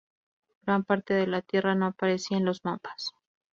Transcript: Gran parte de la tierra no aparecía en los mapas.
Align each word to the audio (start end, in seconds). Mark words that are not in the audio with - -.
Gran 0.63 0.83
parte 0.83 1.13
de 1.13 1.27
la 1.27 1.43
tierra 1.43 1.75
no 1.75 1.85
aparecía 1.85 2.37
en 2.37 2.45
los 2.45 2.65
mapas. 2.65 3.11